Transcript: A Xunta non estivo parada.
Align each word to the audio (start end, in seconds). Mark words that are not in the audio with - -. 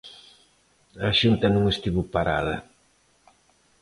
A 1.07 1.09
Xunta 1.19 1.47
non 1.51 1.63
estivo 1.73 2.01
parada. 2.13 2.55